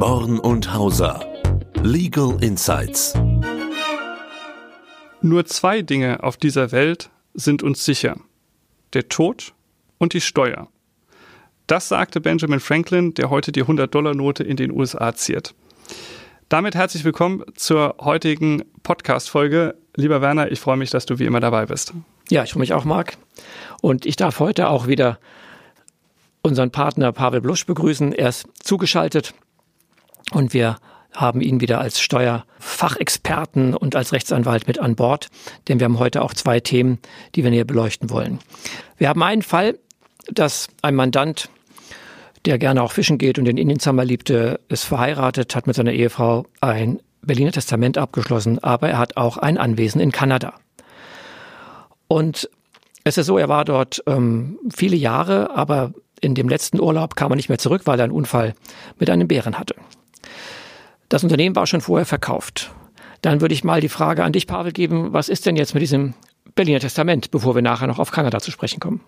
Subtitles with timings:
[0.00, 1.20] Born und Hauser.
[1.82, 3.12] Legal Insights.
[5.20, 8.16] Nur zwei Dinge auf dieser Welt sind uns sicher.
[8.94, 9.52] Der Tod
[9.98, 10.68] und die Steuer.
[11.66, 15.54] Das sagte Benjamin Franklin, der heute die 100-Dollar-Note in den USA ziert.
[16.48, 19.74] Damit herzlich willkommen zur heutigen Podcast-Folge.
[19.96, 21.92] Lieber Werner, ich freue mich, dass du wie immer dabei bist.
[22.30, 23.18] Ja, ich freue mich auch, Marc.
[23.82, 25.18] Und ich darf heute auch wieder
[26.40, 28.14] unseren Partner Pavel Blusch begrüßen.
[28.14, 29.34] Er ist zugeschaltet
[30.32, 30.76] und wir
[31.12, 35.28] haben ihn wieder als Steuerfachexperten und als Rechtsanwalt mit an Bord,
[35.68, 36.98] denn wir haben heute auch zwei Themen,
[37.34, 38.38] die wir näher beleuchten wollen.
[38.96, 39.78] Wir haben einen Fall,
[40.30, 41.48] dass ein Mandant,
[42.44, 46.46] der gerne auch fischen geht und den Indienzammer liebte, ist verheiratet, hat mit seiner Ehefrau
[46.60, 50.54] ein Berliner Testament abgeschlossen, aber er hat auch ein Anwesen in Kanada.
[52.08, 52.48] Und
[53.04, 57.32] es ist so, er war dort ähm, viele Jahre, aber in dem letzten Urlaub kam
[57.32, 58.54] er nicht mehr zurück, weil er einen Unfall
[58.98, 59.74] mit einem Bären hatte.
[61.10, 62.72] Das Unternehmen war schon vorher verkauft.
[63.20, 65.82] Dann würde ich mal die Frage an dich, Pavel, geben, was ist denn jetzt mit
[65.82, 66.14] diesem
[66.54, 69.00] Berliner Testament, bevor wir nachher noch auf Kanada zu sprechen kommen?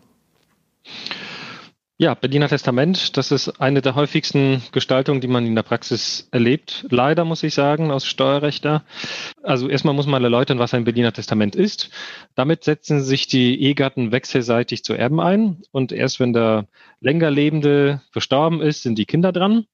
[1.99, 6.87] Ja, Berliner Testament, das ist eine der häufigsten Gestaltungen, die man in der Praxis erlebt.
[6.89, 8.83] Leider muss ich sagen, aus Steuerrechter.
[9.43, 11.91] Also erstmal muss man erläutern, was ein Berliner Testament ist.
[12.35, 16.67] Damit setzen sich die Ehegatten wechselseitig zu Erben ein und erst wenn der
[17.01, 19.67] länger Lebende verstorben ist, sind die Kinder dran.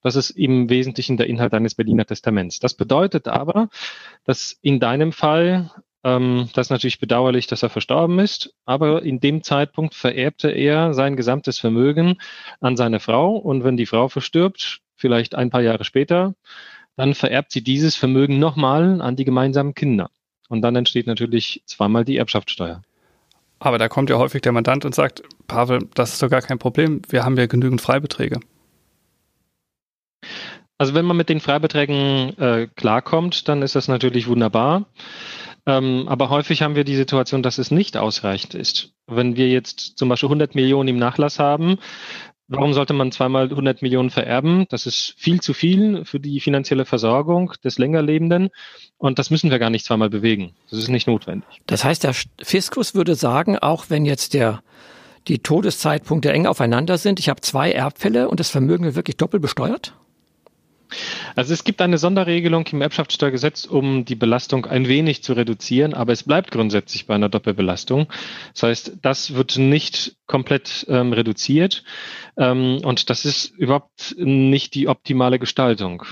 [0.00, 2.60] Das ist im Wesentlichen der Inhalt eines Berliner Testaments.
[2.60, 3.68] Das bedeutet aber,
[4.24, 5.70] dass in deinem Fall
[6.04, 10.92] ähm, das ist natürlich bedauerlich, dass er verstorben ist, aber in dem Zeitpunkt vererbte er
[10.92, 12.18] sein gesamtes Vermögen
[12.60, 16.34] an seine Frau und wenn die Frau verstirbt, vielleicht ein paar Jahre später,
[16.96, 20.10] dann vererbt sie dieses Vermögen nochmal an die gemeinsamen Kinder.
[20.48, 22.82] Und dann entsteht natürlich zweimal die Erbschaftssteuer.
[23.58, 26.58] Aber da kommt ja häufig der Mandant und sagt, Pavel, das ist doch gar kein
[26.58, 28.40] Problem, wir haben ja genügend Freibeträge.
[30.76, 34.86] Also wenn man mit den Freibeträgen äh, klarkommt, dann ist das natürlich wunderbar.
[35.66, 38.92] Ähm, aber häufig haben wir die Situation, dass es nicht ausreichend ist.
[39.06, 41.78] Wenn wir jetzt zum Beispiel 100 Millionen im Nachlass haben,
[42.48, 44.66] warum sollte man zweimal 100 Millionen vererben?
[44.68, 48.50] Das ist viel zu viel für die finanzielle Versorgung des Längerlebenden.
[48.98, 50.54] Und das müssen wir gar nicht zweimal bewegen.
[50.70, 51.48] Das ist nicht notwendig.
[51.66, 54.62] Das heißt, der Fiskus würde sagen, auch wenn jetzt der
[55.28, 59.42] die Todeszeitpunkte eng aufeinander sind, ich habe zwei Erbfälle und das Vermögen wird wirklich doppelt
[59.42, 59.94] besteuert?
[61.36, 66.12] Also es gibt eine Sonderregelung im Erbschaftssteuergesetz, um die Belastung ein wenig zu reduzieren, aber
[66.12, 68.08] es bleibt grundsätzlich bei einer Doppelbelastung.
[68.52, 71.84] Das heißt, das wird nicht komplett ähm, reduziert
[72.36, 76.04] ähm, und das ist überhaupt nicht die optimale Gestaltung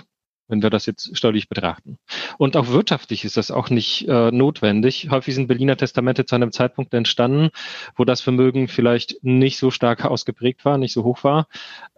[0.53, 1.99] wenn wir das jetzt steuerlich betrachten.
[2.37, 5.09] Und auch wirtschaftlich ist das auch nicht äh, notwendig.
[5.11, 7.49] Häufig sind Berliner Testamente zu einem Zeitpunkt entstanden,
[7.97, 11.49] wo das Vermögen vielleicht nicht so stark ausgeprägt war, nicht so hoch war,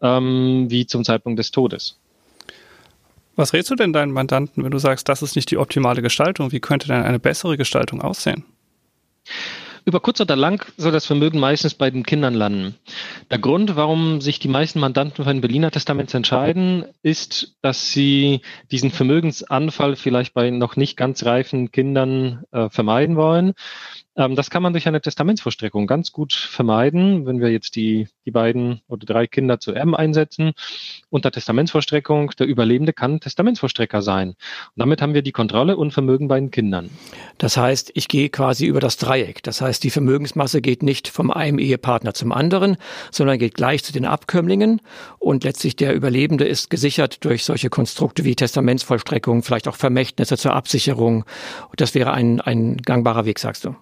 [0.01, 1.99] ähm, wie zum Zeitpunkt des Todes.
[3.37, 6.53] Was rätst du denn deinen Mandanten, wenn du sagst, das ist nicht die optimale Gestaltung?
[6.53, 8.45] Wie könnte denn eine bessere Gestaltung aussehen?
[9.87, 12.75] Über kurz oder lang soll das Vermögen meistens bei den Kindern landen.
[13.31, 18.41] Der Grund, warum sich die meisten Mandanten für ein Berliner Testament entscheiden, ist, dass sie
[18.71, 23.53] diesen Vermögensanfall vielleicht bei noch nicht ganz reifen Kindern äh, vermeiden wollen.
[24.17, 28.31] Ähm, das kann man durch eine Testamentsvollstreckung ganz gut vermeiden, wenn wir jetzt die, die
[28.31, 30.53] beiden oder drei Kinder zu erben einsetzen.
[31.11, 34.29] Unter Testamentsvollstreckung, der Überlebende kann Testamentsvollstrecker sein.
[34.29, 34.37] Und
[34.77, 36.91] damit haben wir die Kontrolle und Vermögen bei den Kindern.
[37.39, 39.43] Das heißt, ich gehe quasi über das Dreieck.
[39.43, 42.77] Das heißt, die Vermögensmasse geht nicht vom einen Ehepartner zum anderen,
[43.11, 44.81] sondern geht gleich zu den Abkömmlingen.
[45.19, 50.55] Und letztlich der Überlebende ist gesichert durch solche Konstrukte wie Testamentsvollstreckung, vielleicht auch Vermächtnisse zur
[50.55, 51.25] Absicherung.
[51.77, 53.75] Das wäre ein, ein gangbarer Weg, sagst du.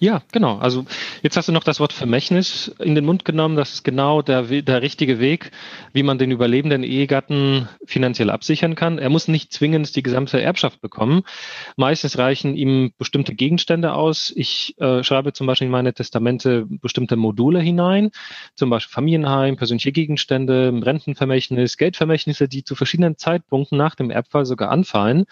[0.00, 0.58] Ja, genau.
[0.58, 0.84] Also
[1.22, 3.56] jetzt hast du noch das Wort Vermächtnis in den Mund genommen.
[3.56, 5.50] Das ist genau der, der richtige Weg,
[5.92, 8.98] wie man den überlebenden Ehegatten finanziell absichern kann.
[8.98, 11.22] Er muss nicht zwingend die gesamte Erbschaft bekommen.
[11.76, 14.32] Meistens reichen ihm bestimmte Gegenstände aus.
[14.34, 18.10] Ich äh, schreibe zum Beispiel in meine Testamente bestimmte Module hinein,
[18.54, 24.70] zum Beispiel Familienheim, persönliche Gegenstände, Rentenvermächtnis, Geldvermächtnisse, die zu verschiedenen Zeitpunkten nach dem Erbfall sogar
[24.70, 25.26] anfallen.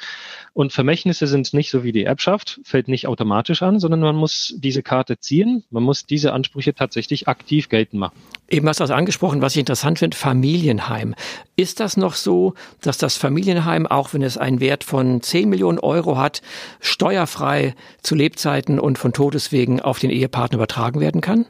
[0.52, 4.55] Und Vermächtnisse sind nicht so wie die Erbschaft, fällt nicht automatisch an, sondern man muss
[4.56, 5.64] diese Karte ziehen.
[5.76, 8.19] Man muss diese Ansprüche tatsächlich aktiv geltend machen.
[8.49, 11.14] Eben hast du das angesprochen, was ich interessant finde, Familienheim.
[11.55, 15.78] Ist das noch so, dass das Familienheim, auch wenn es einen Wert von 10 Millionen
[15.78, 16.40] Euro hat,
[16.81, 21.44] steuerfrei zu Lebzeiten und von Todeswegen auf den Ehepartner übertragen werden kann?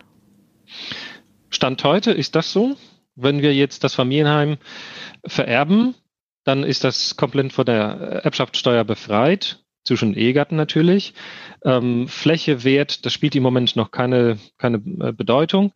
[1.49, 2.75] Stand heute ist das so.
[3.15, 4.57] Wenn wir jetzt das Familienheim
[5.25, 5.95] vererben,
[6.43, 9.65] dann ist das komplett von der Erbschaftssteuer befreit.
[9.87, 11.15] Zwischen Ehegatten natürlich.
[11.65, 15.73] Ähm, Fläche, Wert, das spielt im Moment noch keine, keine äh, Bedeutung.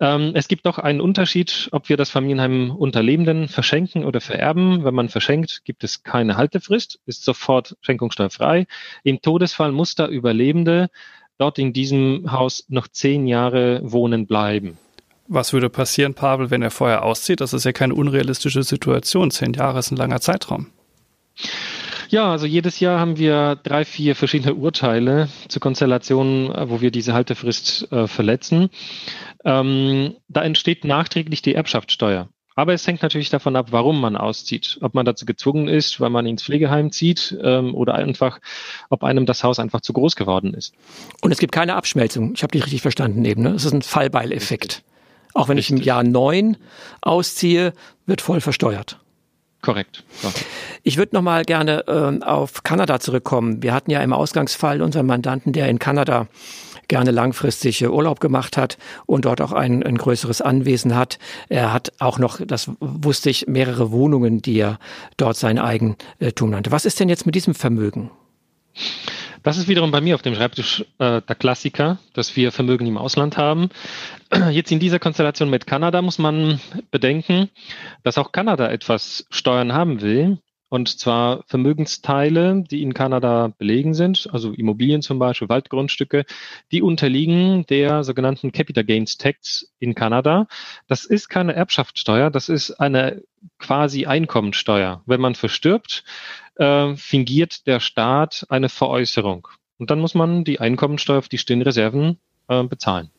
[0.00, 4.84] Ähm, es gibt noch einen Unterschied, ob wir das Familienheim unter Lebenden verschenken oder vererben.
[4.84, 8.66] Wenn man verschenkt, gibt es keine Haltefrist, ist sofort schenkungssteuerfrei.
[9.04, 10.88] Im Todesfall muss da Überlebende
[11.38, 14.76] dort in diesem Haus noch zehn Jahre wohnen bleiben.
[15.28, 17.40] Was würde passieren, Pavel, wenn er vorher auszieht?
[17.42, 19.30] Das ist ja keine unrealistische Situation.
[19.30, 20.68] Zehn Jahre ist ein langer Zeitraum.
[22.08, 26.90] Ja, also jedes Jahr haben wir drei, vier verschiedene Urteile zu Konstellationen, äh, wo wir
[26.90, 28.70] diese Haltefrist äh, verletzen.
[29.44, 32.28] Ähm, da entsteht nachträglich die Erbschaftssteuer.
[32.56, 34.78] Aber es hängt natürlich davon ab, warum man auszieht.
[34.80, 38.40] Ob man dazu gezwungen ist, weil man ins Pflegeheim zieht ähm, oder einfach,
[38.88, 40.74] ob einem das Haus einfach zu groß geworden ist.
[41.20, 42.32] Und es gibt keine Abschmelzung.
[42.34, 43.42] Ich habe dich richtig verstanden eben.
[43.42, 43.50] Ne?
[43.50, 44.82] Es ist ein Fallbeileffekt.
[45.34, 45.76] Auch wenn Richtig.
[45.76, 46.56] ich im Jahr neun
[47.00, 47.74] ausziehe,
[48.06, 48.98] wird voll versteuert.
[49.60, 50.04] Korrekt.
[50.22, 50.30] Ja.
[50.84, 53.62] Ich würde noch mal gerne äh, auf Kanada zurückkommen.
[53.62, 56.28] Wir hatten ja im Ausgangsfall unseren Mandanten, der in Kanada
[56.88, 61.18] gerne langfristig Urlaub gemacht hat und dort auch ein, ein größeres Anwesen hat.
[61.48, 64.78] Er hat auch noch, das wusste ich, mehrere Wohnungen, die er
[65.16, 66.72] dort sein Eigentum nannte.
[66.72, 68.10] Was ist denn jetzt mit diesem Vermögen?
[69.42, 72.98] Das ist wiederum bei mir auf dem Schreibtisch äh, der Klassiker, dass wir Vermögen im
[72.98, 73.68] Ausland haben.
[74.50, 77.50] Jetzt in dieser Konstellation mit Kanada muss man bedenken,
[78.02, 80.38] dass auch Kanada etwas Steuern haben will.
[80.70, 86.26] Und zwar Vermögensteile, die in Kanada belegen sind, also Immobilien zum Beispiel, Waldgrundstücke,
[86.72, 90.46] die unterliegen der sogenannten Capital Gains Tax in Kanada.
[90.86, 93.22] Das ist keine Erbschaftssteuer, das ist eine
[93.58, 95.02] quasi Einkommensteuer.
[95.06, 96.04] Wenn man verstirbt,
[96.58, 99.48] äh, fingiert der Staat eine Veräußerung.
[99.78, 102.18] Und dann muss man die Einkommensteuer auf die stehenden Reserven
[102.48, 103.10] äh, bezahlen.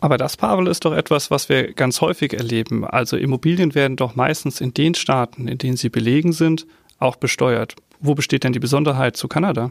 [0.00, 2.86] Aber das, Pavel, ist doch etwas, was wir ganz häufig erleben.
[2.86, 6.66] Also Immobilien werden doch meistens in den Staaten, in denen sie belegen sind,
[6.98, 7.76] auch besteuert.
[8.00, 9.70] Wo besteht denn die Besonderheit zu Kanada?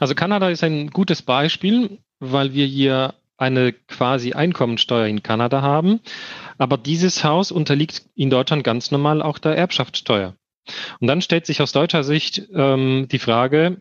[0.00, 6.00] Also Kanada ist ein gutes Beispiel, weil wir hier eine quasi Einkommensteuer in Kanada haben.
[6.56, 10.34] Aber dieses Haus unterliegt in Deutschland ganz normal auch der Erbschaftssteuer.
[11.00, 13.80] Und dann stellt sich aus deutscher Sicht ähm, die Frage,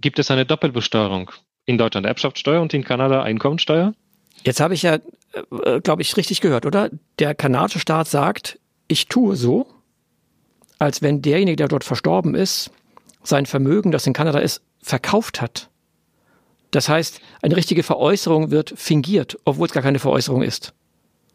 [0.00, 1.30] gibt es eine Doppelbesteuerung?
[1.64, 3.94] In Deutschland Erbschaftssteuer und in Kanada Einkommensteuer?
[4.44, 4.98] Jetzt habe ich ja,
[5.64, 6.90] äh, glaube ich, richtig gehört, oder?
[7.18, 9.66] Der kanadische Staat sagt, ich tue so,
[10.78, 12.70] als wenn derjenige, der dort verstorben ist,
[13.22, 15.68] sein Vermögen, das in Kanada ist, verkauft hat.
[16.70, 20.74] Das heißt, eine richtige Veräußerung wird fingiert, obwohl es gar keine Veräußerung ist.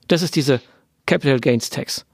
[0.08, 0.62] Das ist diese
[1.06, 2.06] Capital Gains Tax.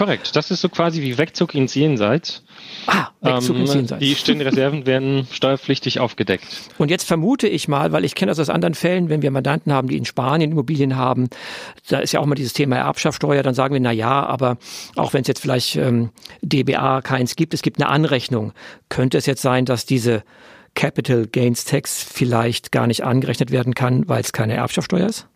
[0.00, 2.42] Korrekt, das ist so quasi wie Wegzug ins Jenseits.
[2.86, 4.00] Ah, Wegzug ähm, ins Jenseits.
[4.00, 6.46] Die stehenden Reserven werden steuerpflichtig aufgedeckt.
[6.78, 9.74] Und jetzt vermute ich mal, weil ich kenne das aus anderen Fällen, wenn wir Mandanten
[9.74, 11.28] haben, die in Spanien Immobilien haben,
[11.90, 14.56] da ist ja auch mal dieses Thema Erbschaftssteuer, dann sagen wir, na ja, aber
[14.96, 18.54] auch wenn es jetzt vielleicht ähm, DBA keins gibt, es gibt eine Anrechnung.
[18.88, 20.22] Könnte es jetzt sein, dass diese
[20.74, 25.28] Capital Gains Tax vielleicht gar nicht angerechnet werden kann, weil es keine Erbschaftssteuer ist?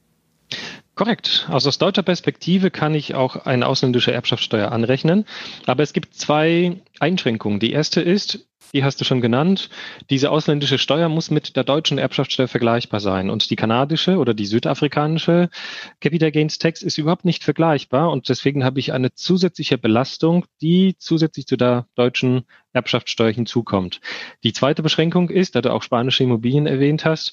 [0.95, 1.47] Korrekt.
[1.51, 5.27] Also aus deutscher Perspektive kann ich auch eine ausländische Erbschaftssteuer anrechnen.
[5.67, 7.59] Aber es gibt zwei Einschränkungen.
[7.59, 9.71] Die erste ist, die hast du schon genannt,
[10.11, 13.31] diese ausländische Steuer muss mit der deutschen Erbschaftssteuer vergleichbar sein.
[13.31, 15.49] Und die kanadische oder die südafrikanische
[16.01, 18.11] Capital Gains Tax ist überhaupt nicht vergleichbar.
[18.11, 22.43] Und deswegen habe ich eine zusätzliche Belastung, die zusätzlich zu der deutschen
[22.73, 24.01] Erbschaftssteuer hinzukommt.
[24.43, 27.33] Die zweite Beschränkung ist, da du auch spanische Immobilien erwähnt hast,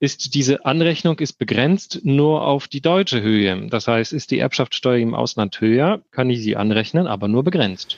[0.00, 3.68] ist diese Anrechnung ist begrenzt nur auf die deutsche Höhe.
[3.68, 7.96] Das heißt, ist die Erbschaftssteuer im Ausland höher, kann ich sie anrechnen, aber nur begrenzt.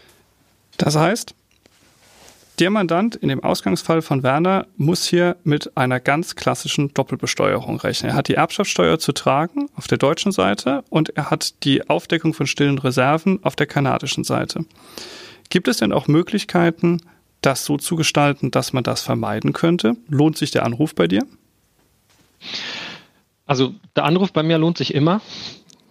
[0.76, 1.34] Das heißt,
[2.58, 8.12] der Mandant in dem Ausgangsfall von Werner muss hier mit einer ganz klassischen Doppelbesteuerung rechnen.
[8.12, 12.34] Er hat die Erbschaftssteuer zu tragen auf der deutschen Seite und er hat die Aufdeckung
[12.34, 14.64] von stillen Reserven auf der kanadischen Seite.
[15.50, 17.02] Gibt es denn auch Möglichkeiten,
[17.42, 19.96] das so zu gestalten, dass man das vermeiden könnte?
[20.08, 21.24] Lohnt sich der Anruf bei dir?
[23.46, 25.20] Also der Anruf bei mir lohnt sich immer.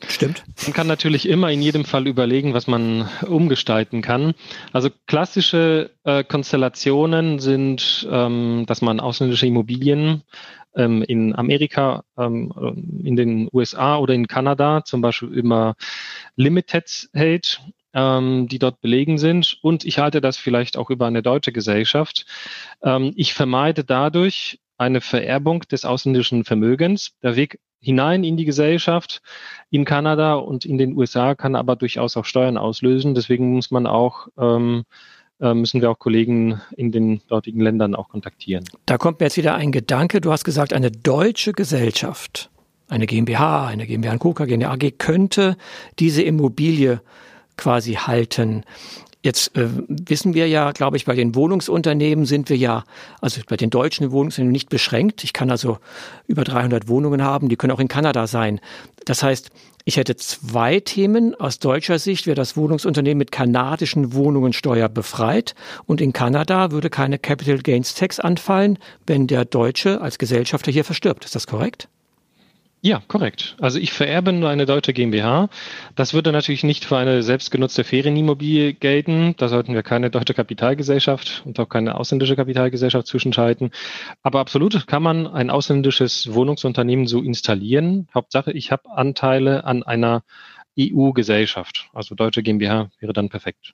[0.07, 0.43] Stimmt.
[0.63, 4.33] Man kann natürlich immer in jedem Fall überlegen, was man umgestalten kann.
[4.71, 10.23] Also klassische äh, Konstellationen sind, ähm, dass man ausländische Immobilien
[10.75, 12.53] ähm, in Amerika, ähm,
[13.03, 15.75] in den USA oder in Kanada zum Beispiel immer
[16.35, 17.61] Limited hält,
[17.93, 19.57] ähm, die dort belegen sind.
[19.61, 22.25] Und ich halte das vielleicht auch über eine deutsche Gesellschaft.
[22.83, 27.13] Ähm, ich vermeide dadurch eine Vererbung des ausländischen Vermögens.
[27.23, 29.21] Der Weg hinein in die Gesellschaft
[29.69, 33.13] in Kanada und in den USA kann aber durchaus auch Steuern auslösen.
[33.13, 34.85] Deswegen muss man auch ähm,
[35.39, 38.65] äh, müssen wir auch Kollegen in den dortigen Ländern auch kontaktieren.
[38.85, 40.21] Da kommt mir jetzt wieder ein Gedanke.
[40.21, 42.49] Du hast gesagt, eine deutsche Gesellschaft,
[42.87, 45.57] eine GmbH, eine GmbH und KUKA, GmbH AG könnte
[45.99, 47.01] diese Immobilie
[47.57, 48.63] quasi halten.
[49.25, 52.83] Jetzt äh, wissen wir ja, glaube ich, bei den Wohnungsunternehmen sind wir ja,
[53.21, 55.23] also bei den deutschen Wohnungsunternehmen nicht beschränkt.
[55.23, 55.79] Ich kann also
[56.27, 58.61] über 300 Wohnungen haben, die können auch in Kanada sein.
[59.05, 59.49] Das heißt,
[59.83, 61.33] ich hätte zwei Themen.
[61.33, 65.55] Aus deutscher Sicht wäre das Wohnungsunternehmen mit kanadischen Wohnungen steuerbefreit
[65.87, 68.77] und in Kanada würde keine Capital Gains Tax anfallen,
[69.07, 71.25] wenn der Deutsche als Gesellschafter hier verstirbt.
[71.25, 71.89] Ist das korrekt?
[72.85, 73.55] Ja, korrekt.
[73.59, 75.49] Also ich vererbe nur eine deutsche GmbH.
[75.95, 79.33] Das würde natürlich nicht für eine selbstgenutzte Ferienimmobilie gelten.
[79.37, 83.71] Da sollten wir keine deutsche Kapitalgesellschaft und auch keine ausländische Kapitalgesellschaft zwischenschalten.
[84.21, 88.07] Aber absolut kann man ein ausländisches Wohnungsunternehmen so installieren.
[88.13, 90.21] Hauptsache, ich habe Anteile an einer
[90.77, 91.89] EU-Gesellschaft.
[91.91, 93.73] Also deutsche GmbH wäre dann perfekt.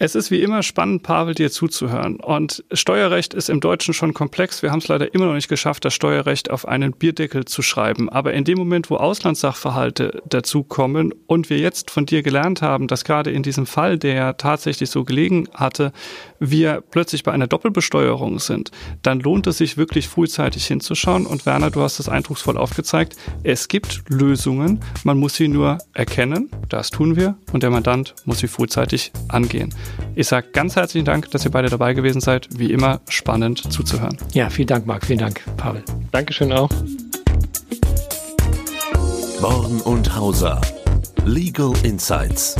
[0.00, 2.20] Es ist wie immer spannend, Pavel, dir zuzuhören.
[2.20, 4.62] Und Steuerrecht ist im Deutschen schon komplex.
[4.62, 8.08] Wir haben es leider immer noch nicht geschafft, das Steuerrecht auf einen Bierdeckel zu schreiben.
[8.08, 13.02] Aber in dem Moment, wo Auslandssachverhalte dazukommen und wir jetzt von dir gelernt haben, dass
[13.02, 15.92] gerade in diesem Fall, der tatsächlich so gelegen hatte,
[16.38, 18.70] wir plötzlich bei einer Doppelbesteuerung sind,
[19.02, 21.26] dann lohnt es sich wirklich frühzeitig hinzuschauen.
[21.26, 23.16] Und Werner, du hast es eindrucksvoll aufgezeigt.
[23.42, 24.78] Es gibt Lösungen.
[25.02, 26.50] Man muss sie nur erkennen.
[26.68, 27.36] Das tun wir.
[27.52, 29.74] Und der Mandant muss sie frühzeitig angehen.
[30.14, 32.48] Ich sage ganz herzlichen Dank, dass ihr beide dabei gewesen seid.
[32.56, 34.16] Wie immer spannend zuzuhören.
[34.32, 35.06] Ja, vielen Dank, Marc.
[35.06, 35.84] Vielen Dank, Pavel.
[36.10, 36.70] Dankeschön auch.
[39.40, 40.60] Born und Hauser.
[41.24, 42.56] Legal Insights.